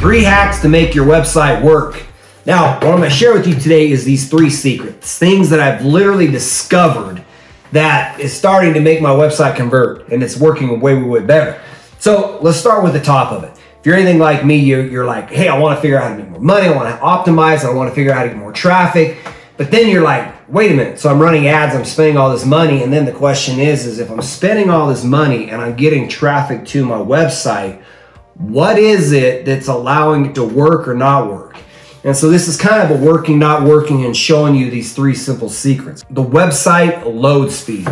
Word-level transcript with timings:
Three 0.00 0.22
hacks 0.22 0.60
to 0.60 0.68
make 0.68 0.94
your 0.94 1.04
website 1.04 1.60
work. 1.60 2.04
Now, 2.46 2.74
what 2.74 2.84
I'm 2.84 2.98
gonna 2.98 3.10
share 3.10 3.32
with 3.32 3.48
you 3.48 3.54
today 3.54 3.90
is 3.90 4.04
these 4.04 4.30
three 4.30 4.48
secrets, 4.48 5.18
things 5.18 5.50
that 5.50 5.58
I've 5.58 5.84
literally 5.84 6.28
discovered 6.28 7.24
that 7.72 8.20
is 8.20 8.32
starting 8.32 8.72
to 8.74 8.80
make 8.80 9.02
my 9.02 9.10
website 9.10 9.56
convert 9.56 10.08
and 10.08 10.22
it's 10.22 10.36
working 10.36 10.80
way, 10.80 11.02
way 11.02 11.20
better. 11.20 11.60
So 11.98 12.38
let's 12.42 12.56
start 12.56 12.84
with 12.84 12.92
the 12.92 13.00
top 13.00 13.32
of 13.32 13.42
it. 13.42 13.50
If 13.80 13.86
you're 13.86 13.96
anything 13.96 14.20
like 14.20 14.44
me, 14.44 14.56
you're, 14.58 14.86
you're 14.86 15.04
like, 15.04 15.30
hey, 15.30 15.48
I 15.48 15.58
wanna 15.58 15.80
figure 15.80 15.98
out 15.98 16.04
how 16.04 16.16
to 16.16 16.22
make 16.22 16.30
more 16.30 16.40
money, 16.40 16.68
I 16.68 16.76
wanna 16.76 16.96
optimize, 16.98 17.64
I 17.64 17.74
wanna 17.74 17.90
figure 17.90 18.12
out 18.12 18.18
how 18.18 18.22
to 18.22 18.28
get 18.28 18.38
more 18.38 18.52
traffic. 18.52 19.18
But 19.56 19.72
then 19.72 19.88
you're 19.88 20.04
like, 20.04 20.48
wait 20.48 20.70
a 20.70 20.74
minute, 20.74 21.00
so 21.00 21.10
I'm 21.10 21.18
running 21.18 21.48
ads, 21.48 21.74
I'm 21.74 21.84
spending 21.84 22.16
all 22.16 22.30
this 22.30 22.46
money, 22.46 22.84
and 22.84 22.92
then 22.92 23.04
the 23.04 23.12
question 23.12 23.58
is, 23.58 23.84
is 23.84 23.98
if 23.98 24.12
I'm 24.12 24.22
spending 24.22 24.70
all 24.70 24.88
this 24.88 25.02
money 25.02 25.50
and 25.50 25.60
I'm 25.60 25.74
getting 25.74 26.08
traffic 26.08 26.64
to 26.66 26.84
my 26.84 26.98
website, 26.98 27.82
what 28.38 28.78
is 28.78 29.12
it 29.12 29.44
that's 29.44 29.66
allowing 29.66 30.26
it 30.26 30.34
to 30.36 30.44
work 30.44 30.86
or 30.86 30.94
not 30.94 31.28
work? 31.28 31.56
And 32.04 32.16
so 32.16 32.30
this 32.30 32.46
is 32.46 32.56
kind 32.56 32.80
of 32.80 33.00
a 33.00 33.04
working, 33.04 33.38
not 33.38 33.64
working, 33.64 34.04
and 34.04 34.16
showing 34.16 34.54
you 34.54 34.70
these 34.70 34.94
three 34.94 35.14
simple 35.14 35.48
secrets. 35.48 36.04
The 36.10 36.22
website 36.22 37.04
load 37.04 37.50
speed. 37.50 37.88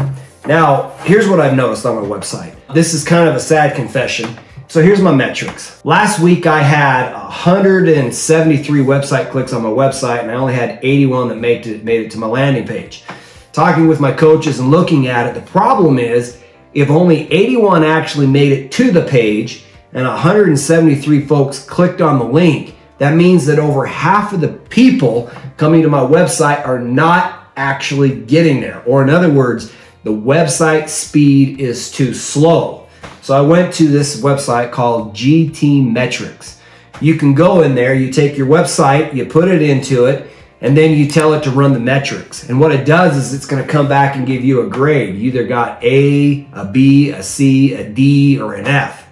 Now, 0.46 0.90
here's 1.02 1.28
what 1.28 1.40
I've 1.40 1.56
noticed 1.56 1.84
on 1.84 1.96
my 1.96 2.08
website. 2.08 2.54
This 2.72 2.94
is 2.94 3.02
kind 3.02 3.28
of 3.28 3.34
a 3.34 3.40
sad 3.40 3.74
confession. 3.74 4.38
So 4.68 4.80
here's 4.80 5.00
my 5.00 5.14
metrics. 5.14 5.84
Last 5.84 6.20
week 6.20 6.46
I 6.46 6.60
had 6.60 7.12
173 7.12 8.80
website 8.80 9.30
clicks 9.30 9.52
on 9.52 9.62
my 9.62 9.68
website 9.68 10.22
and 10.22 10.30
I 10.30 10.34
only 10.34 10.54
had 10.54 10.78
81 10.82 11.28
that 11.28 11.36
made 11.36 11.66
it, 11.66 11.84
made 11.84 12.06
it 12.06 12.10
to 12.12 12.18
my 12.18 12.26
landing 12.26 12.66
page. 12.66 13.04
Talking 13.52 13.88
with 13.88 14.00
my 14.00 14.12
coaches 14.12 14.60
and 14.60 14.70
looking 14.70 15.08
at 15.08 15.26
it, 15.26 15.34
the 15.34 15.46
problem 15.48 15.98
is 15.98 16.42
if 16.74 16.90
only 16.90 17.30
81 17.32 17.84
actually 17.84 18.26
made 18.26 18.52
it 18.52 18.72
to 18.72 18.90
the 18.90 19.04
page 19.04 19.65
and 19.96 20.06
173 20.06 21.24
folks 21.24 21.64
clicked 21.64 22.02
on 22.02 22.18
the 22.18 22.24
link, 22.26 22.74
that 22.98 23.16
means 23.16 23.46
that 23.46 23.58
over 23.58 23.86
half 23.86 24.34
of 24.34 24.42
the 24.42 24.48
people 24.48 25.30
coming 25.56 25.80
to 25.80 25.88
my 25.88 26.00
website 26.00 26.66
are 26.66 26.78
not 26.78 27.48
actually 27.56 28.14
getting 28.14 28.60
there. 28.60 28.82
Or 28.84 29.02
in 29.02 29.08
other 29.08 29.32
words, 29.32 29.72
the 30.04 30.12
website 30.12 30.90
speed 30.90 31.60
is 31.60 31.90
too 31.90 32.12
slow. 32.12 32.88
So 33.22 33.34
I 33.34 33.40
went 33.40 33.72
to 33.74 33.88
this 33.88 34.20
website 34.20 34.70
called 34.70 35.14
GTmetrix. 35.14 36.60
You 37.00 37.14
can 37.14 37.32
go 37.32 37.62
in 37.62 37.74
there, 37.74 37.94
you 37.94 38.12
take 38.12 38.36
your 38.36 38.48
website, 38.48 39.14
you 39.14 39.24
put 39.24 39.48
it 39.48 39.62
into 39.62 40.04
it, 40.04 40.30
and 40.60 40.76
then 40.76 40.94
you 40.94 41.08
tell 41.08 41.32
it 41.32 41.42
to 41.44 41.50
run 41.50 41.72
the 41.72 41.80
metrics. 41.80 42.50
And 42.50 42.60
what 42.60 42.70
it 42.70 42.84
does 42.84 43.16
is 43.16 43.32
it's 43.32 43.46
gonna 43.46 43.66
come 43.66 43.88
back 43.88 44.14
and 44.14 44.26
give 44.26 44.44
you 44.44 44.60
a 44.60 44.68
grade. 44.68 45.14
You 45.14 45.28
either 45.28 45.46
got 45.46 45.82
A, 45.82 46.46
a 46.52 46.66
B, 46.66 47.12
a 47.12 47.22
C, 47.22 47.72
a 47.72 47.88
D, 47.88 48.38
or 48.38 48.52
an 48.52 48.66
F. 48.66 49.05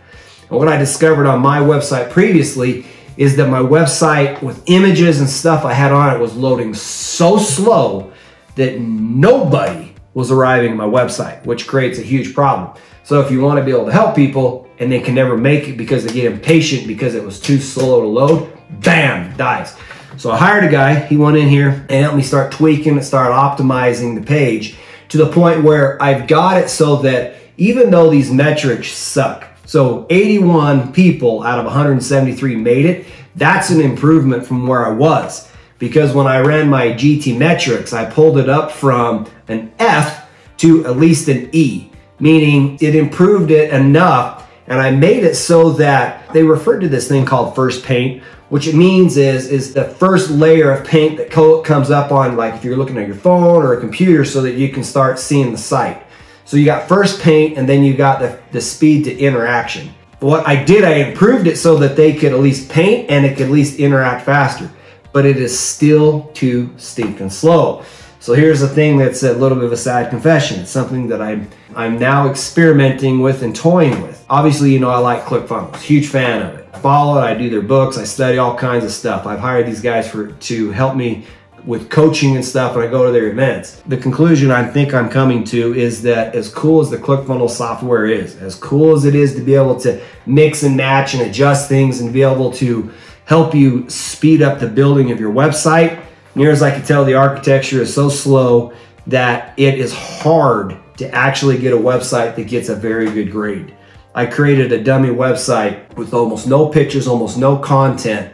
And 0.54 0.60
what 0.60 0.68
I 0.68 0.76
discovered 0.76 1.26
on 1.26 1.40
my 1.40 1.58
website 1.58 2.12
previously 2.12 2.86
is 3.16 3.34
that 3.38 3.48
my 3.48 3.58
website 3.58 4.40
with 4.40 4.62
images 4.66 5.18
and 5.18 5.28
stuff 5.28 5.64
I 5.64 5.72
had 5.72 5.90
on 5.90 6.14
it 6.14 6.20
was 6.20 6.36
loading 6.36 6.74
so 6.74 7.38
slow 7.38 8.12
that 8.54 8.78
nobody 8.78 9.92
was 10.14 10.30
arriving 10.30 10.70
at 10.70 10.76
my 10.76 10.84
website, 10.84 11.44
which 11.44 11.66
creates 11.66 11.98
a 11.98 12.02
huge 12.02 12.36
problem. 12.36 12.72
So 13.02 13.20
if 13.20 13.32
you 13.32 13.40
want 13.40 13.58
to 13.58 13.64
be 13.64 13.72
able 13.72 13.86
to 13.86 13.92
help 13.92 14.14
people 14.14 14.70
and 14.78 14.92
they 14.92 15.00
can 15.00 15.16
never 15.16 15.36
make 15.36 15.66
it 15.66 15.76
because 15.76 16.04
they 16.04 16.12
get 16.12 16.30
impatient 16.32 16.86
because 16.86 17.16
it 17.16 17.24
was 17.24 17.40
too 17.40 17.58
slow 17.58 18.02
to 18.02 18.06
load, 18.06 18.56
bam, 18.78 19.36
dies. 19.36 19.76
So 20.18 20.30
I 20.30 20.36
hired 20.36 20.62
a 20.62 20.70
guy, 20.70 21.00
he 21.00 21.16
went 21.16 21.36
in 21.36 21.48
here 21.48 21.84
and 21.88 22.04
helped 22.04 22.16
me 22.16 22.22
start 22.22 22.52
tweaking 22.52 22.92
and 22.92 23.04
start 23.04 23.32
optimizing 23.32 24.14
the 24.14 24.24
page 24.24 24.76
to 25.08 25.18
the 25.18 25.32
point 25.32 25.64
where 25.64 26.00
I've 26.00 26.28
got 26.28 26.58
it 26.58 26.70
so 26.70 26.94
that 26.98 27.34
even 27.56 27.90
though 27.90 28.08
these 28.08 28.30
metrics 28.30 28.92
suck, 28.92 29.48
so 29.66 30.06
81 30.10 30.92
people 30.92 31.42
out 31.42 31.58
of 31.58 31.64
173 31.64 32.56
made 32.56 32.84
it, 32.84 33.06
that's 33.36 33.70
an 33.70 33.80
improvement 33.80 34.46
from 34.46 34.66
where 34.66 34.86
I 34.86 34.90
was. 34.90 35.50
Because 35.78 36.14
when 36.14 36.26
I 36.26 36.38
ran 36.38 36.68
my 36.68 36.88
GTmetrix, 36.88 37.92
I 37.92 38.04
pulled 38.10 38.38
it 38.38 38.48
up 38.48 38.70
from 38.70 39.26
an 39.48 39.72
F 39.78 40.30
to 40.58 40.86
at 40.86 40.96
least 40.96 41.28
an 41.28 41.50
E 41.52 41.90
meaning 42.20 42.78
it 42.80 42.94
improved 42.94 43.50
it 43.50 43.72
enough 43.72 44.50
and 44.66 44.80
I 44.80 44.90
made 44.90 45.24
it 45.24 45.34
so 45.34 45.70
that 45.72 46.32
they 46.32 46.42
referred 46.42 46.80
to 46.80 46.88
this 46.88 47.06
thing 47.06 47.26
called 47.26 47.54
first 47.54 47.84
paint, 47.84 48.22
which 48.48 48.66
it 48.66 48.74
means 48.74 49.18
is, 49.18 49.46
is 49.50 49.74
the 49.74 49.84
first 49.84 50.30
layer 50.30 50.70
of 50.70 50.86
paint 50.86 51.18
that 51.18 51.30
comes 51.30 51.90
up 51.90 52.12
on 52.12 52.36
like 52.36 52.54
if 52.54 52.64
you're 52.64 52.76
looking 52.76 52.96
at 52.96 53.06
your 53.06 53.16
phone 53.16 53.62
or 53.62 53.74
a 53.74 53.80
computer 53.80 54.24
so 54.24 54.40
that 54.40 54.54
you 54.54 54.70
can 54.70 54.82
start 54.82 55.18
seeing 55.18 55.52
the 55.52 55.58
site. 55.58 56.03
So 56.44 56.56
you 56.56 56.64
got 56.64 56.88
first 56.88 57.20
paint 57.20 57.56
and 57.58 57.68
then 57.68 57.82
you 57.82 57.94
got 57.94 58.20
the, 58.20 58.38
the 58.52 58.60
speed 58.60 59.04
to 59.04 59.18
interaction. 59.18 59.94
But 60.20 60.26
What 60.26 60.46
I 60.46 60.62
did, 60.62 60.84
I 60.84 60.94
improved 60.94 61.46
it 61.46 61.56
so 61.56 61.76
that 61.78 61.96
they 61.96 62.12
could 62.14 62.32
at 62.32 62.40
least 62.40 62.70
paint 62.70 63.10
and 63.10 63.24
it 63.24 63.36
could 63.36 63.46
at 63.46 63.52
least 63.52 63.78
interact 63.78 64.24
faster, 64.24 64.70
but 65.12 65.24
it 65.24 65.36
is 65.36 65.58
still 65.58 66.30
too 66.34 66.72
stinking 66.76 67.30
slow. 67.30 67.84
So 68.20 68.32
here's 68.32 68.60
the 68.60 68.68
thing 68.68 68.96
that's 68.96 69.22
a 69.22 69.34
little 69.34 69.56
bit 69.56 69.66
of 69.66 69.72
a 69.72 69.76
sad 69.76 70.08
confession. 70.08 70.60
It's 70.60 70.70
something 70.70 71.08
that 71.08 71.20
I'm 71.20 71.50
I'm 71.76 71.98
now 71.98 72.30
experimenting 72.30 73.20
with 73.20 73.42
and 73.42 73.54
toying 73.54 74.00
with. 74.00 74.24
Obviously, 74.30 74.72
you 74.72 74.78
know 74.78 74.88
I 74.88 74.96
like 74.96 75.24
ClickFunnels, 75.24 75.76
huge 75.80 76.08
fan 76.08 76.40
of 76.40 76.54
it. 76.58 76.68
I 76.72 76.78
follow 76.78 77.20
it, 77.20 77.22
I 77.22 77.34
do 77.34 77.50
their 77.50 77.60
books, 77.60 77.98
I 77.98 78.04
study 78.04 78.38
all 78.38 78.56
kinds 78.56 78.84
of 78.84 78.92
stuff. 78.92 79.26
I've 79.26 79.40
hired 79.40 79.66
these 79.66 79.82
guys 79.82 80.08
for 80.08 80.32
to 80.32 80.70
help 80.70 80.96
me 80.96 81.26
with 81.66 81.88
coaching 81.88 82.36
and 82.36 82.44
stuff 82.44 82.74
and 82.74 82.84
I 82.84 82.88
go 82.88 83.06
to 83.06 83.12
their 83.12 83.28
events. 83.28 83.82
The 83.86 83.96
conclusion 83.96 84.50
I 84.50 84.66
think 84.66 84.92
I'm 84.92 85.08
coming 85.08 85.44
to 85.44 85.74
is 85.74 86.02
that 86.02 86.34
as 86.34 86.48
cool 86.48 86.80
as 86.80 86.90
the 86.90 86.98
ClickFunnels 86.98 87.50
software 87.50 88.06
is, 88.06 88.36
as 88.36 88.54
cool 88.54 88.94
as 88.94 89.04
it 89.04 89.14
is 89.14 89.34
to 89.36 89.40
be 89.40 89.54
able 89.54 89.80
to 89.80 90.02
mix 90.26 90.62
and 90.62 90.76
match 90.76 91.14
and 91.14 91.22
adjust 91.22 91.68
things 91.68 92.00
and 92.00 92.12
be 92.12 92.22
able 92.22 92.52
to 92.52 92.92
help 93.24 93.54
you 93.54 93.88
speed 93.88 94.42
up 94.42 94.60
the 94.60 94.66
building 94.66 95.10
of 95.10 95.18
your 95.18 95.32
website, 95.32 96.04
Near 96.36 96.50
as 96.50 96.62
I 96.62 96.72
can 96.72 96.82
tell, 96.82 97.04
the 97.04 97.14
architecture 97.14 97.80
is 97.80 97.94
so 97.94 98.08
slow 98.08 98.72
that 99.06 99.54
it 99.56 99.78
is 99.78 99.94
hard 99.94 100.76
to 100.96 101.08
actually 101.14 101.58
get 101.58 101.72
a 101.72 101.76
website 101.76 102.34
that 102.36 102.48
gets 102.48 102.68
a 102.68 102.74
very 102.74 103.10
good 103.10 103.30
grade. 103.30 103.74
I 104.14 104.26
created 104.26 104.72
a 104.72 104.82
dummy 104.82 105.10
website 105.10 105.94
with 105.96 106.12
almost 106.12 106.48
no 106.48 106.68
pictures, 106.68 107.06
almost 107.06 107.38
no 107.38 107.56
content. 107.56 108.32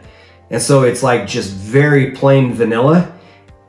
And 0.49 0.61
so 0.61 0.83
it's 0.83 1.03
like 1.03 1.27
just 1.27 1.51
very 1.51 2.11
plain 2.11 2.53
vanilla. 2.53 3.13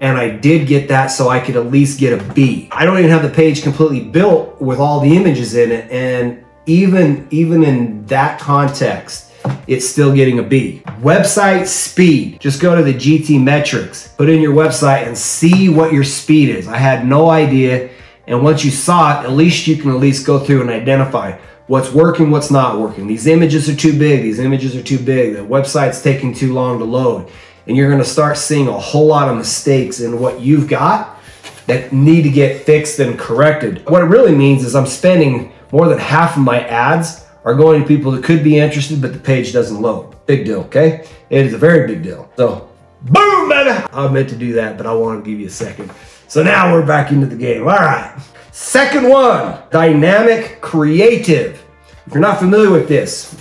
And 0.03 0.19
I 0.19 0.31
did 0.31 0.67
get 0.67 0.89
that 0.89 1.07
so 1.07 1.29
I 1.29 1.39
could 1.39 1.55
at 1.55 1.67
least 1.67 2.01
get 2.01 2.13
a 2.13 2.33
B. 2.35 2.69
I 2.73 2.85
don't 2.85 2.99
even 2.99 3.11
have 3.11 3.23
the 3.23 3.31
page 3.31 3.63
completely 3.63 4.01
built 4.01 4.61
with 4.61 4.81
all 4.81 4.99
the 4.99 5.17
images 5.17 5.55
in 5.55 5.71
it. 5.71 5.89
And 5.93 6.45
even, 6.67 7.29
even 7.31 7.63
in 7.63 8.05
that 8.07 8.41
context, 8.41 9.31
it's 9.69 9.89
still 9.89 10.13
getting 10.13 10.41
a 10.41 10.43
B. 10.43 10.83
Website 11.03 11.69
speed. 11.69 12.41
Just 12.41 12.61
go 12.61 12.75
to 12.75 12.83
the 12.83 12.93
GTmetrix, 12.93 14.17
put 14.17 14.29
in 14.29 14.41
your 14.41 14.53
website 14.53 15.07
and 15.07 15.17
see 15.17 15.69
what 15.69 15.93
your 15.93 16.05
speed 16.05 16.49
is. 16.49 16.67
I 16.67 16.79
had 16.79 17.07
no 17.07 17.31
idea. 17.31 17.89
And 18.27 18.43
once 18.43 18.65
you 18.65 18.73
saw 18.73 19.21
it, 19.21 19.25
at 19.25 19.31
least 19.31 19.69
you 19.69 19.77
can 19.77 19.93
at 19.93 19.99
least 19.99 20.27
go 20.27 20.41
through 20.41 20.63
and 20.63 20.71
identify 20.71 21.39
what's 21.69 21.93
working, 21.93 22.33
what's 22.33 22.51
not 22.51 22.81
working. 22.81 23.07
These 23.07 23.29
images 23.29 23.69
are 23.69 23.77
too 23.77 23.97
big, 23.97 24.23
these 24.23 24.41
images 24.41 24.75
are 24.75 24.83
too 24.83 24.99
big, 24.99 25.35
the 25.35 25.43
website's 25.43 26.03
taking 26.03 26.35
too 26.35 26.53
long 26.53 26.81
to 26.81 26.85
load. 26.85 27.31
And 27.67 27.77
you're 27.77 27.91
gonna 27.91 28.05
start 28.05 28.37
seeing 28.37 28.69
a 28.69 28.79
whole 28.79 29.07
lot 29.07 29.29
of 29.29 29.37
mistakes 29.37 30.01
in 30.01 30.19
what 30.19 30.41
you've 30.41 30.69
got 30.69 31.19
that 31.67 31.93
need 31.93 32.23
to 32.23 32.31
get 32.31 32.65
fixed 32.65 32.99
and 32.99 33.19
corrected. 33.19 33.89
What 33.89 34.03
it 34.03 34.07
really 34.07 34.35
means 34.35 34.65
is 34.65 34.75
I'm 34.75 34.87
spending 34.87 35.53
more 35.71 35.89
than 35.89 35.99
half 35.99 36.37
of 36.37 36.43
my 36.43 36.61
ads 36.67 37.25
are 37.45 37.55
going 37.55 37.81
to 37.81 37.87
people 37.87 38.13
that 38.13 38.25
could 38.25 38.45
be 38.45 38.59
interested, 38.59 39.01
but 39.01 39.13
the 39.13 39.19
page 39.19 39.53
doesn't 39.53 39.81
load. 39.81 40.15
Big 40.27 40.45
deal, 40.45 40.61
okay? 40.61 41.07
It 41.31 41.47
is 41.47 41.55
a 41.55 41.59
very 41.59 41.87
big 41.87 42.03
deal. 42.03 42.31
So, 42.37 42.69
boom, 43.03 43.49
baby! 43.49 43.85
I 43.93 44.09
meant 44.09 44.29
to 44.31 44.37
do 44.37 44.53
that, 44.55 44.77
but 44.77 44.87
I 44.87 44.93
want 44.95 45.25
to 45.25 45.31
give 45.31 45.41
you 45.41 45.47
a 45.47 45.51
second. 45.51 45.91
So 46.29 46.43
now 46.43 46.73
we're 46.73 46.87
back 46.87 47.11
into 47.11 47.27
the 47.27 47.37
game. 47.37 47.63
All 47.63 47.77
right. 47.77 48.17
Second 48.53 49.09
one, 49.09 49.59
dynamic 49.71 50.61
creative. 50.61 51.65
If 52.07 52.13
you're 52.13 52.21
not 52.21 52.39
familiar 52.39 52.71
with 52.71 52.89
this, 52.89 53.35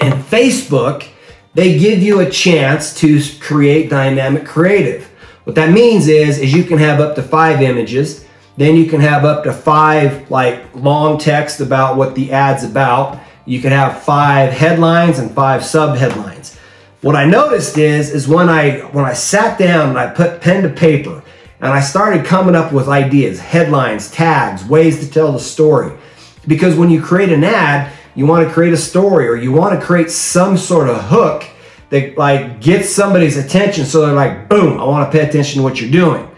in 0.00 0.12
Facebook, 0.12 1.08
they 1.54 1.78
give 1.78 2.02
you 2.02 2.20
a 2.20 2.30
chance 2.30 2.94
to 3.00 3.20
create 3.40 3.88
dynamic 3.88 4.44
creative. 4.44 5.04
What 5.44 5.56
that 5.56 5.72
means 5.72 6.08
is, 6.08 6.38
is 6.38 6.54
you 6.54 6.64
can 6.64 6.78
have 6.78 7.00
up 7.00 7.14
to 7.16 7.22
five 7.22 7.62
images 7.62 8.24
then 8.56 8.76
you 8.76 8.86
can 8.86 9.00
have 9.00 9.24
up 9.24 9.44
to 9.44 9.52
five 9.52 10.30
like 10.30 10.62
long 10.74 11.18
text 11.18 11.60
about 11.60 11.96
what 11.96 12.14
the 12.14 12.32
ad's 12.32 12.62
about. 12.62 13.20
You 13.46 13.60
can 13.60 13.72
have 13.72 14.02
five 14.02 14.52
headlines 14.52 15.18
and 15.18 15.30
five 15.32 15.64
sub 15.64 15.96
headlines. 15.96 16.56
What 17.00 17.16
I 17.16 17.26
noticed 17.26 17.76
is, 17.76 18.10
is 18.10 18.28
when 18.28 18.48
I 18.48 18.80
when 18.92 19.04
I 19.04 19.12
sat 19.12 19.58
down 19.58 19.90
and 19.90 19.98
I 19.98 20.08
put 20.08 20.40
pen 20.40 20.62
to 20.62 20.68
paper 20.68 21.22
and 21.60 21.72
I 21.72 21.80
started 21.80 22.24
coming 22.24 22.54
up 22.54 22.72
with 22.72 22.88
ideas, 22.88 23.40
headlines, 23.40 24.10
tags, 24.10 24.64
ways 24.64 25.00
to 25.00 25.10
tell 25.12 25.32
the 25.32 25.40
story. 25.40 25.92
Because 26.46 26.76
when 26.76 26.90
you 26.90 27.02
create 27.02 27.32
an 27.32 27.42
ad, 27.42 27.92
you 28.14 28.26
want 28.26 28.46
to 28.46 28.52
create 28.52 28.72
a 28.72 28.78
story 28.78 29.28
or 29.28 29.36
you 29.36 29.52
want 29.52 29.78
to 29.78 29.84
create 29.84 30.10
some 30.10 30.56
sort 30.56 30.88
of 30.88 31.02
hook 31.04 31.44
that 31.90 32.16
like 32.16 32.60
gets 32.60 32.90
somebody's 32.90 33.36
attention 33.36 33.84
so 33.84 34.04
they're 34.04 34.14
like, 34.14 34.48
boom, 34.48 34.80
I 34.80 34.84
want 34.84 35.10
to 35.10 35.18
pay 35.18 35.26
attention 35.26 35.58
to 35.58 35.62
what 35.62 35.80
you're 35.80 35.90
doing. 35.90 36.28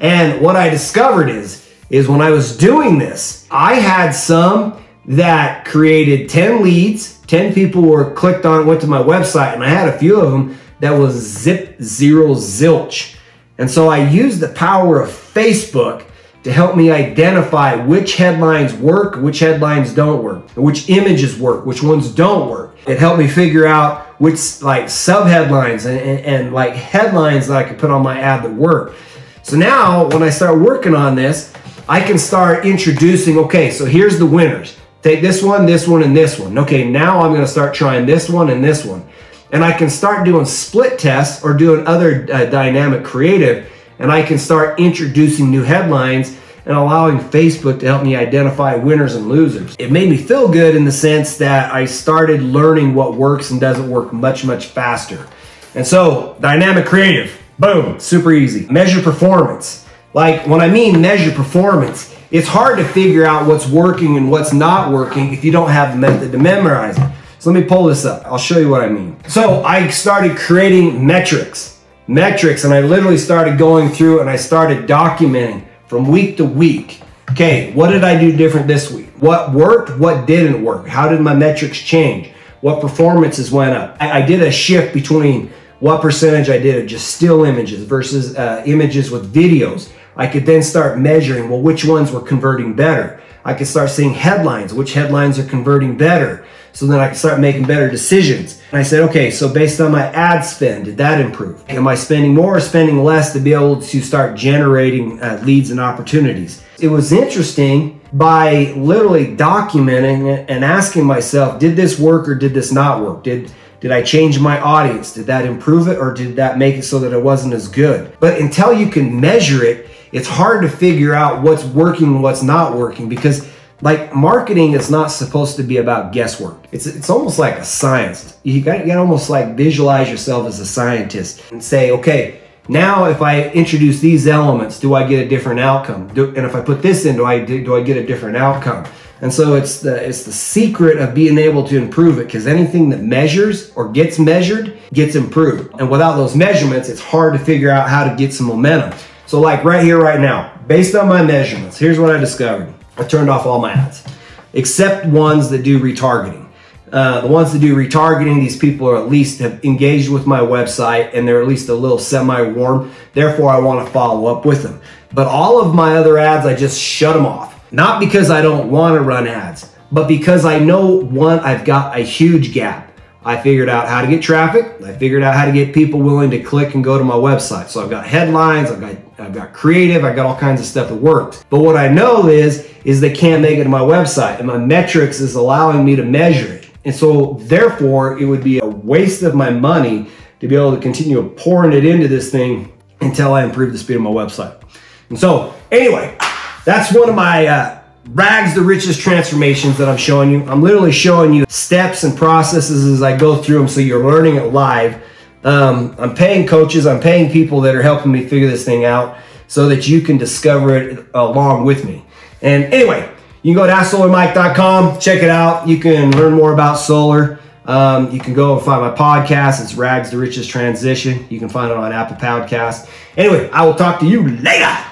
And 0.00 0.40
what 0.40 0.56
I 0.56 0.68
discovered 0.68 1.28
is, 1.28 1.68
is 1.90 2.08
when 2.08 2.22
I 2.22 2.30
was 2.30 2.56
doing 2.56 2.98
this, 2.98 3.46
I 3.50 3.74
had 3.74 4.12
some 4.12 4.82
that 5.06 5.64
created 5.64 6.28
10 6.28 6.62
leads. 6.62 7.18
10 7.22 7.52
people 7.54 7.82
were 7.82 8.12
clicked 8.14 8.46
on, 8.46 8.66
went 8.66 8.80
to 8.80 8.86
my 8.86 9.02
website, 9.02 9.54
and 9.54 9.64
I 9.64 9.68
had 9.68 9.88
a 9.88 9.98
few 9.98 10.20
of 10.20 10.30
them 10.30 10.58
that 10.80 10.90
was 10.90 11.14
zip 11.14 11.80
zero 11.82 12.34
zilch. 12.34 13.16
And 13.58 13.70
so 13.70 13.88
I 13.88 14.08
used 14.08 14.40
the 14.40 14.48
power 14.48 15.00
of 15.00 15.10
Facebook 15.10 16.04
to 16.42 16.52
help 16.52 16.74
me 16.74 16.90
identify 16.90 17.74
which 17.74 18.16
headlines 18.16 18.72
work, 18.72 19.16
which 19.16 19.40
headlines 19.40 19.94
don't 19.94 20.22
work, 20.22 20.50
which 20.56 20.88
images 20.88 21.38
work, 21.38 21.66
which 21.66 21.82
ones 21.82 22.10
don't 22.10 22.48
work. 22.48 22.76
It 22.86 22.98
helped 22.98 23.18
me 23.18 23.28
figure 23.28 23.66
out 23.66 24.06
which 24.20 24.62
like 24.62 24.88
sub 24.88 25.26
headlines 25.26 25.84
and, 25.84 25.98
and, 25.98 26.20
and 26.20 26.54
like 26.54 26.72
headlines 26.72 27.48
that 27.48 27.56
I 27.56 27.68
could 27.68 27.78
put 27.78 27.90
on 27.90 28.02
my 28.02 28.20
ad 28.20 28.42
that 28.44 28.54
work. 28.54 28.94
So 29.42 29.56
now 29.56 30.08
when 30.08 30.22
I 30.22 30.30
start 30.30 30.58
working 30.58 30.94
on 30.94 31.14
this, 31.14 31.52
I 31.88 32.00
can 32.00 32.18
start 32.18 32.64
introducing, 32.64 33.36
okay, 33.38 33.70
so 33.70 33.84
here's 33.84 34.18
the 34.18 34.26
winners. 34.26 34.76
Take 35.02 35.20
this 35.22 35.42
one, 35.42 35.66
this 35.66 35.88
one, 35.88 36.02
and 36.02 36.16
this 36.16 36.38
one. 36.38 36.56
Okay, 36.58 36.88
now 36.88 37.20
I'm 37.20 37.32
gonna 37.32 37.46
start 37.46 37.74
trying 37.74 38.06
this 38.06 38.28
one 38.28 38.50
and 38.50 38.62
this 38.62 38.84
one. 38.84 39.06
And 39.52 39.64
I 39.64 39.72
can 39.72 39.90
start 39.90 40.24
doing 40.24 40.44
split 40.44 40.98
tests 40.98 41.42
or 41.42 41.52
doing 41.54 41.86
other 41.86 42.26
uh, 42.32 42.44
dynamic 42.46 43.04
creative 43.04 43.70
and 44.00 44.10
I 44.10 44.22
can 44.22 44.38
start 44.38 44.80
introducing 44.80 45.50
new 45.50 45.62
headlines 45.62 46.36
and 46.64 46.76
allowing 46.76 47.18
Facebook 47.18 47.80
to 47.80 47.86
help 47.86 48.02
me 48.02 48.16
identify 48.16 48.74
winners 48.74 49.14
and 49.14 49.28
losers. 49.28 49.76
It 49.78 49.92
made 49.92 50.08
me 50.08 50.16
feel 50.16 50.48
good 50.48 50.74
in 50.74 50.84
the 50.84 50.92
sense 50.92 51.36
that 51.38 51.72
I 51.72 51.84
started 51.84 52.42
learning 52.42 52.94
what 52.94 53.14
works 53.14 53.50
and 53.50 53.60
doesn't 53.60 53.90
work 53.90 54.12
much, 54.12 54.44
much 54.44 54.66
faster. 54.66 55.26
And 55.74 55.86
so, 55.86 56.36
dynamic 56.40 56.86
creative, 56.86 57.38
boom, 57.58 58.00
super 58.00 58.32
easy. 58.32 58.66
Measure 58.72 59.02
performance. 59.02 59.86
Like 60.14 60.46
when 60.46 60.60
I 60.60 60.68
mean 60.68 61.00
measure 61.00 61.30
performance, 61.30 62.16
it's 62.30 62.48
hard 62.48 62.78
to 62.78 62.84
figure 62.84 63.24
out 63.24 63.46
what's 63.46 63.68
working 63.68 64.16
and 64.16 64.30
what's 64.30 64.52
not 64.52 64.92
working 64.92 65.32
if 65.32 65.44
you 65.44 65.52
don't 65.52 65.70
have 65.70 65.92
the 65.92 65.98
method 65.98 66.32
to 66.32 66.38
memorize 66.38 66.98
it. 66.98 67.10
So 67.38 67.50
let 67.50 67.60
me 67.60 67.66
pull 67.66 67.84
this 67.84 68.04
up. 68.04 68.24
I'll 68.26 68.38
show 68.38 68.58
you 68.58 68.68
what 68.68 68.82
I 68.82 68.88
mean. 68.88 69.16
So 69.28 69.62
I 69.62 69.88
started 69.88 70.36
creating 70.36 71.06
metrics 71.06 71.79
metrics 72.10 72.64
and 72.64 72.74
I 72.74 72.80
literally 72.80 73.16
started 73.16 73.56
going 73.56 73.88
through 73.88 74.20
and 74.20 74.28
I 74.28 74.34
started 74.34 74.88
documenting 74.88 75.64
from 75.86 76.08
week 76.08 76.36
to 76.38 76.44
week. 76.44 77.00
Okay, 77.30 77.72
what 77.72 77.90
did 77.90 78.02
I 78.02 78.18
do 78.18 78.36
different 78.36 78.66
this 78.66 78.90
week? 78.90 79.06
What 79.20 79.52
worked? 79.52 79.96
What 79.96 80.26
didn't 80.26 80.64
work? 80.64 80.88
How 80.88 81.08
did 81.08 81.20
my 81.20 81.34
metrics 81.34 81.78
change? 81.78 82.32
What 82.62 82.80
performances 82.80 83.52
went 83.52 83.76
up? 83.76 83.96
I, 84.00 84.22
I 84.22 84.26
did 84.26 84.42
a 84.42 84.50
shift 84.50 84.92
between 84.92 85.52
what 85.78 86.02
percentage 86.02 86.50
I 86.50 86.58
did 86.58 86.82
of 86.82 86.88
just 86.88 87.14
still 87.14 87.44
images 87.44 87.84
versus 87.84 88.36
uh, 88.36 88.64
images 88.66 89.12
with 89.12 89.32
videos. 89.32 89.92
I 90.16 90.26
could 90.26 90.44
then 90.44 90.64
start 90.64 90.98
measuring, 90.98 91.48
well, 91.48 91.60
which 91.62 91.84
ones 91.84 92.10
were 92.10 92.20
converting 92.20 92.74
better. 92.74 93.22
I 93.44 93.54
could 93.54 93.68
start 93.68 93.88
seeing 93.88 94.14
headlines, 94.14 94.74
which 94.74 94.94
headlines 94.94 95.38
are 95.38 95.46
converting 95.46 95.96
better. 95.96 96.44
So 96.72 96.86
then 96.86 97.00
I 97.00 97.08
can 97.08 97.16
start 97.16 97.40
making 97.40 97.64
better 97.64 97.90
decisions. 97.90 98.60
And 98.70 98.78
I 98.78 98.82
said, 98.82 99.08
okay, 99.10 99.30
so 99.30 99.52
based 99.52 99.80
on 99.80 99.92
my 99.92 100.06
ad 100.12 100.42
spend, 100.42 100.84
did 100.84 100.96
that 100.98 101.20
improve? 101.20 101.64
Am 101.68 101.86
I 101.88 101.94
spending 101.94 102.34
more 102.34 102.56
or 102.56 102.60
spending 102.60 103.02
less 103.02 103.32
to 103.32 103.40
be 103.40 103.52
able 103.52 103.80
to 103.80 104.00
start 104.00 104.36
generating 104.36 105.20
uh, 105.22 105.40
leads 105.44 105.70
and 105.70 105.80
opportunities? 105.80 106.64
It 106.80 106.88
was 106.88 107.12
interesting 107.12 108.00
by 108.12 108.72
literally 108.76 109.36
documenting 109.36 110.32
it 110.32 110.48
and 110.48 110.64
asking 110.64 111.04
myself, 111.04 111.58
did 111.58 111.76
this 111.76 111.98
work 111.98 112.28
or 112.28 112.34
did 112.34 112.54
this 112.54 112.72
not 112.72 113.02
work? 113.02 113.22
Did 113.22 113.52
did 113.80 113.92
I 113.92 114.02
change 114.02 114.38
my 114.38 114.60
audience? 114.60 115.14
Did 115.14 115.26
that 115.26 115.46
improve 115.46 115.88
it 115.88 115.96
or 115.96 116.12
did 116.12 116.36
that 116.36 116.58
make 116.58 116.74
it 116.74 116.82
so 116.82 116.98
that 116.98 117.14
it 117.14 117.22
wasn't 117.22 117.54
as 117.54 117.66
good? 117.66 118.14
But 118.20 118.38
until 118.38 118.74
you 118.74 118.90
can 118.90 119.18
measure 119.18 119.64
it, 119.64 119.88
it's 120.12 120.28
hard 120.28 120.62
to 120.62 120.68
figure 120.68 121.14
out 121.14 121.42
what's 121.42 121.64
working 121.64 122.08
and 122.08 122.22
what's 122.22 122.42
not 122.42 122.76
working 122.76 123.08
because 123.08 123.48
like 123.82 124.14
marketing 124.14 124.72
is 124.72 124.90
not 124.90 125.08
supposed 125.08 125.56
to 125.56 125.62
be 125.62 125.78
about 125.78 126.12
guesswork. 126.12 126.58
It's 126.72 126.86
it's 126.86 127.10
almost 127.10 127.38
like 127.38 127.56
a 127.56 127.64
science. 127.64 128.38
You 128.42 128.60
got 128.60 128.78
to 128.78 128.94
almost 128.94 129.30
like 129.30 129.56
visualize 129.56 130.10
yourself 130.10 130.46
as 130.46 130.60
a 130.60 130.66
scientist 130.66 131.42
and 131.50 131.62
say, 131.62 131.90
okay, 131.92 132.40
now 132.68 133.06
if 133.06 133.22
I 133.22 133.48
introduce 133.50 134.00
these 134.00 134.26
elements, 134.26 134.78
do 134.78 134.94
I 134.94 135.06
get 135.06 135.24
a 135.24 135.28
different 135.28 135.60
outcome? 135.60 136.08
Do, 136.08 136.28
and 136.28 136.46
if 136.46 136.54
I 136.54 136.60
put 136.60 136.82
this 136.82 137.04
in, 137.06 137.16
do 137.16 137.24
I 137.24 137.44
do 137.44 137.74
I 137.76 137.82
get 137.82 137.96
a 137.96 138.06
different 138.06 138.36
outcome? 138.36 138.86
And 139.22 139.32
so 139.32 139.54
it's 139.54 139.80
the 139.80 139.96
it's 139.96 140.24
the 140.24 140.32
secret 140.32 140.98
of 140.98 141.14
being 141.14 141.38
able 141.38 141.66
to 141.68 141.76
improve 141.76 142.18
it 142.18 142.24
because 142.24 142.46
anything 142.46 142.88
that 142.90 143.02
measures 143.02 143.70
or 143.74 143.90
gets 143.90 144.18
measured 144.18 144.78
gets 144.92 145.14
improved. 145.14 145.74
And 145.78 145.90
without 145.90 146.16
those 146.16 146.36
measurements, 146.36 146.88
it's 146.88 147.00
hard 147.00 147.32
to 147.34 147.38
figure 147.38 147.70
out 147.70 147.88
how 147.88 148.08
to 148.08 148.14
get 148.16 148.32
some 148.32 148.46
momentum. 148.46 148.98
So 149.26 149.40
like 149.40 149.62
right 149.64 149.84
here, 149.84 150.00
right 150.00 150.20
now, 150.20 150.58
based 150.66 150.94
on 150.94 151.08
my 151.08 151.22
measurements, 151.22 151.78
here's 151.78 151.98
what 151.98 152.14
I 152.14 152.18
discovered. 152.18 152.74
I 153.00 153.04
turned 153.04 153.30
off 153.30 153.46
all 153.46 153.58
my 153.58 153.72
ads, 153.72 154.04
except 154.52 155.06
ones 155.06 155.48
that 155.50 155.62
do 155.62 155.80
retargeting. 155.80 156.46
Uh, 156.92 157.20
the 157.20 157.28
ones 157.28 157.52
that 157.52 157.60
do 157.60 157.74
retargeting, 157.74 158.40
these 158.40 158.58
people 158.58 158.88
are 158.88 158.96
at 158.96 159.08
least 159.08 159.38
have 159.38 159.64
engaged 159.64 160.10
with 160.10 160.26
my 160.26 160.40
website 160.40 161.14
and 161.14 161.26
they're 161.26 161.40
at 161.40 161.48
least 161.48 161.68
a 161.68 161.74
little 161.74 161.98
semi-warm. 161.98 162.92
Therefore, 163.14 163.50
I 163.50 163.58
want 163.60 163.86
to 163.86 163.92
follow 163.92 164.26
up 164.26 164.44
with 164.44 164.62
them. 164.62 164.80
But 165.12 165.28
all 165.28 165.60
of 165.60 165.74
my 165.74 165.96
other 165.96 166.18
ads, 166.18 166.46
I 166.46 166.54
just 166.54 166.80
shut 166.80 167.14
them 167.14 167.26
off. 167.26 167.72
Not 167.72 168.00
because 168.00 168.30
I 168.30 168.42
don't 168.42 168.70
want 168.70 168.96
to 168.96 169.00
run 169.00 169.28
ads, 169.28 169.72
but 169.92 170.08
because 170.08 170.44
I 170.44 170.58
know 170.58 170.96
one, 170.96 171.38
I've 171.40 171.64
got 171.64 171.96
a 171.96 172.02
huge 172.02 172.52
gap. 172.52 172.88
I 173.22 173.40
figured 173.40 173.68
out 173.68 173.86
how 173.86 174.00
to 174.00 174.08
get 174.08 174.22
traffic. 174.22 174.80
I 174.82 174.96
figured 174.96 175.22
out 175.22 175.34
how 175.34 175.44
to 175.44 175.52
get 175.52 175.74
people 175.74 176.00
willing 176.00 176.30
to 176.30 176.42
click 176.42 176.74
and 176.74 176.82
go 176.82 176.98
to 176.98 177.04
my 177.04 177.14
website. 177.14 177.68
So 177.68 177.82
I've 177.82 177.90
got 177.90 178.06
headlines, 178.06 178.70
I've 178.70 178.80
got 178.80 178.96
I've 179.18 179.34
got 179.34 179.52
creative, 179.52 180.04
I've 180.04 180.16
got 180.16 180.24
all 180.24 180.38
kinds 180.38 180.60
of 180.60 180.66
stuff 180.66 180.88
that 180.88 180.96
works. 180.96 181.44
But 181.50 181.60
what 181.60 181.76
I 181.76 181.88
know 181.88 182.28
is 182.28 182.69
is 182.84 183.00
they 183.00 183.12
can't 183.12 183.42
make 183.42 183.58
it 183.58 183.64
to 183.64 183.68
my 183.68 183.80
website 183.80 184.38
and 184.38 184.46
my 184.46 184.58
metrics 184.58 185.20
is 185.20 185.34
allowing 185.34 185.84
me 185.84 185.96
to 185.96 186.04
measure 186.04 186.52
it. 186.52 186.70
And 186.84 186.94
so 186.94 187.34
therefore 187.40 188.18
it 188.18 188.24
would 188.24 188.42
be 188.42 188.58
a 188.58 188.66
waste 188.66 189.22
of 189.22 189.34
my 189.34 189.50
money 189.50 190.08
to 190.40 190.48
be 190.48 190.56
able 190.56 190.74
to 190.74 190.80
continue 190.80 191.22
pouring 191.36 191.72
it 191.72 191.84
into 191.84 192.08
this 192.08 192.30
thing 192.30 192.72
until 193.00 193.34
I 193.34 193.44
improve 193.44 193.72
the 193.72 193.78
speed 193.78 193.96
of 193.96 194.02
my 194.02 194.10
website. 194.10 194.62
And 195.10 195.18
so 195.18 195.54
anyway, 195.70 196.16
that's 196.64 196.94
one 196.94 197.08
of 197.08 197.14
my 197.14 197.46
uh, 197.46 197.82
rags 198.08 198.54
the 198.54 198.62
riches 198.62 198.96
transformations 198.98 199.76
that 199.78 199.88
I'm 199.88 199.96
showing 199.96 200.30
you. 200.30 200.44
I'm 200.44 200.62
literally 200.62 200.92
showing 200.92 201.32
you 201.32 201.44
steps 201.48 202.04
and 202.04 202.16
processes 202.16 202.84
as 202.86 203.02
I 203.02 203.16
go 203.16 203.36
through 203.36 203.58
them 203.58 203.68
so 203.68 203.80
you're 203.80 204.04
learning 204.04 204.36
it 204.36 204.52
live. 204.52 205.02
Um, 205.44 205.94
I'm 205.98 206.14
paying 206.14 206.46
coaches, 206.46 206.86
I'm 206.86 207.00
paying 207.00 207.30
people 207.30 207.62
that 207.62 207.74
are 207.74 207.82
helping 207.82 208.12
me 208.12 208.26
figure 208.26 208.48
this 208.48 208.64
thing 208.64 208.84
out 208.84 209.16
so 209.48 209.68
that 209.68 209.88
you 209.88 210.00
can 210.00 210.18
discover 210.18 210.76
it 210.76 211.06
along 211.14 211.64
with 211.64 211.84
me. 211.84 212.04
And 212.42 212.64
anyway, 212.64 213.10
you 213.42 213.54
can 213.54 213.62
go 213.62 213.66
to 213.66 213.72
AskSolarMike.com, 213.72 214.98
check 214.98 215.22
it 215.22 215.30
out. 215.30 215.68
You 215.68 215.78
can 215.78 216.10
learn 216.12 216.34
more 216.34 216.52
about 216.52 216.74
solar. 216.74 217.38
Um, 217.66 218.10
you 218.10 218.18
can 218.18 218.34
go 218.34 218.56
and 218.56 218.64
find 218.64 218.82
my 218.82 218.94
podcast. 218.94 219.62
It's 219.62 219.74
Rags 219.74 220.10
to 220.10 220.18
Riches 220.18 220.46
Transition. 220.46 221.26
You 221.30 221.38
can 221.38 221.48
find 221.48 221.70
it 221.70 221.76
on 221.76 221.92
Apple 221.92 222.16
Podcast. 222.16 222.88
Anyway, 223.16 223.48
I 223.50 223.64
will 223.64 223.74
talk 223.74 224.00
to 224.00 224.06
you 224.06 224.28
later. 224.28 224.89